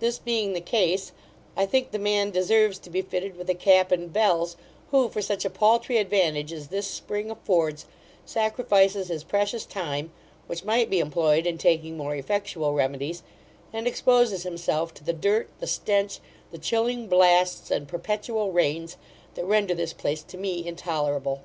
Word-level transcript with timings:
This 0.00 0.18
being 0.18 0.52
the 0.52 0.60
case, 0.60 1.12
I 1.56 1.64
think 1.64 1.92
the 1.92 1.98
man 2.00 2.32
deserves 2.32 2.76
to 2.80 2.90
be 2.90 3.02
fitted 3.02 3.36
with 3.36 3.48
a 3.48 3.54
cap 3.54 3.92
and 3.92 4.12
bells, 4.12 4.56
who 4.90 5.08
for 5.08 5.22
such 5.22 5.44
a 5.44 5.48
paultry 5.48 5.98
advantage 5.98 6.52
as 6.52 6.70
this 6.74 6.88
spring 6.88 7.30
affords, 7.30 7.86
sacrifices 8.26 9.06
his 9.06 9.22
precious 9.22 9.64
time, 9.64 10.10
which 10.48 10.64
might 10.64 10.90
be 10.90 10.98
employed 10.98 11.46
in 11.46 11.56
taking 11.56 11.96
more 11.96 12.16
effectual 12.16 12.72
remedies, 12.74 13.22
and 13.72 13.86
exposes 13.86 14.42
himself 14.42 14.92
to 14.94 15.04
the 15.04 15.12
dirt, 15.12 15.48
the 15.60 15.68
stench, 15.68 16.18
the 16.50 16.58
chilling 16.58 17.06
blasts, 17.06 17.70
and 17.70 17.86
perpetual 17.86 18.50
rains, 18.50 18.96
that 19.34 19.44
render 19.44 19.72
this 19.72 19.92
place 19.92 20.24
to 20.24 20.36
me 20.36 20.66
intolerable. 20.66 21.42